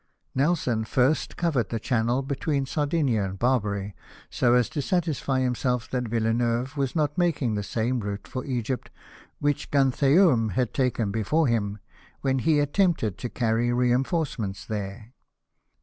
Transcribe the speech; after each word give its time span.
Nelson 0.33 0.83
first 0.83 1.37
covered 1.37 1.69
the 1.69 1.79
channel 1.79 2.23
between 2.23 2.65
Sardinia 2.65 3.23
and 3.23 3.37
Barbary, 3.37 3.95
so 4.31 4.55
as 4.55 4.67
to 4.69 4.81
satisfy 4.81 5.41
himself 5.41 5.87
that 5.91 6.07
Villeneuve 6.07 6.75
was 6.75 6.95
not 6.95 7.15
taking 7.17 7.53
the 7.53 7.61
same 7.61 7.99
route 7.99 8.27
for 8.27 8.43
Egypt 8.43 8.89
which 9.37 9.69
Gantheaume 9.69 10.53
had 10.53 10.73
taken 10.73 11.11
before 11.11 11.45
him, 11.45 11.77
when 12.21 12.39
he 12.39 12.59
at 12.59 12.73
tempted 12.73 13.19
to 13.19 13.29
carry 13.29 13.71
reinforcements 13.71 14.65
there. 14.65 15.13